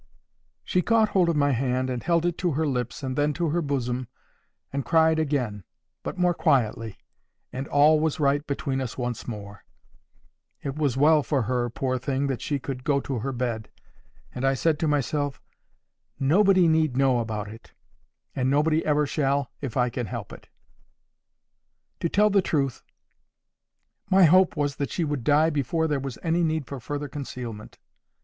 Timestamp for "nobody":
16.19-16.67, 18.49-18.83